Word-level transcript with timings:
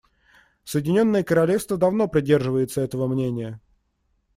Соединенное 0.63 1.21
Королевство 1.21 1.77
давно 1.77 2.07
придерживается 2.07 2.81
этого 2.81 3.05
мнения. 3.05 3.61